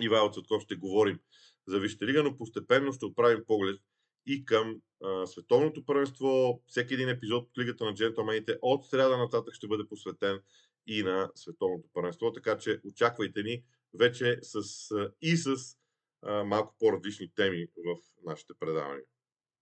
Ивайло 0.00 0.32
Цветков 0.32 0.62
ще 0.62 0.76
говорим 0.76 1.20
за 1.66 1.80
Висшата 1.80 2.06
лига, 2.06 2.22
но 2.22 2.36
постепенно 2.36 2.92
ще 2.92 3.04
отправим 3.04 3.44
поглед 3.46 3.80
и 4.26 4.44
към 4.44 4.80
а, 5.04 5.26
световното 5.26 5.84
първенство. 5.84 6.62
Всеки 6.66 6.94
един 6.94 7.08
епизод 7.08 7.48
от 7.48 7.58
Лигата 7.58 7.84
на 7.84 7.94
джентълмените 7.94 8.58
от 8.62 8.86
среда 8.86 9.16
нататък 9.16 9.54
ще 9.54 9.68
бъде 9.68 9.88
посветен 9.88 10.40
и 10.86 11.02
на 11.02 11.30
световното 11.34 11.88
първенство, 11.92 12.32
така 12.32 12.58
че 12.58 12.80
очаквайте 12.84 13.42
ни 13.42 13.62
вече 13.94 14.38
с, 14.42 14.60
и 15.22 15.36
с 15.36 15.56
а, 16.22 16.44
малко 16.44 16.74
по-различни 16.78 17.30
теми 17.34 17.66
в 17.76 17.96
нашите 18.24 18.52
предавания. 18.60 19.04